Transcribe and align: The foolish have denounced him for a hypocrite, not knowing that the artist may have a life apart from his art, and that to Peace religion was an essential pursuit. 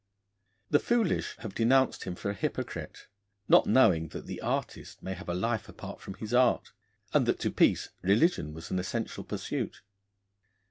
The 0.71 0.79
foolish 0.79 1.35
have 1.41 1.53
denounced 1.53 2.05
him 2.05 2.15
for 2.15 2.31
a 2.31 2.33
hypocrite, 2.33 3.05
not 3.47 3.67
knowing 3.67 4.07
that 4.07 4.25
the 4.25 4.41
artist 4.41 5.03
may 5.03 5.13
have 5.13 5.29
a 5.29 5.35
life 5.35 5.69
apart 5.69 6.01
from 6.01 6.15
his 6.15 6.33
art, 6.33 6.71
and 7.13 7.27
that 7.27 7.37
to 7.41 7.51
Peace 7.51 7.89
religion 8.01 8.51
was 8.51 8.71
an 8.71 8.79
essential 8.79 9.23
pursuit. 9.23 9.83